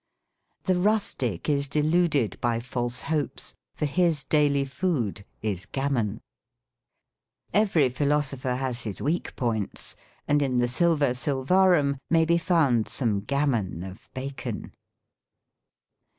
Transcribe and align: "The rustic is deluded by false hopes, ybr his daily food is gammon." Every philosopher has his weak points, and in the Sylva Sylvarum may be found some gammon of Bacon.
"The 0.63 0.73
rustic 0.73 1.47
is 1.47 1.67
deluded 1.67 2.41
by 2.41 2.59
false 2.59 3.01
hopes, 3.01 3.53
ybr 3.77 3.85
his 3.85 4.23
daily 4.23 4.65
food 4.65 5.23
is 5.43 5.67
gammon." 5.67 6.21
Every 7.53 7.87
philosopher 7.87 8.55
has 8.55 8.81
his 8.81 8.99
weak 8.99 9.35
points, 9.35 9.95
and 10.27 10.41
in 10.41 10.57
the 10.57 10.67
Sylva 10.67 11.13
Sylvarum 11.13 11.97
may 12.09 12.25
be 12.25 12.39
found 12.39 12.87
some 12.87 13.19
gammon 13.19 13.83
of 13.83 14.09
Bacon. 14.15 14.73